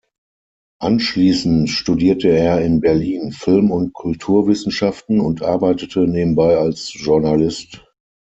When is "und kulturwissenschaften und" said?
3.69-5.43